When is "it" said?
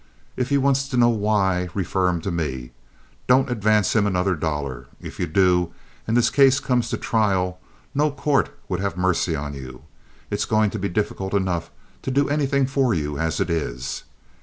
13.39-13.51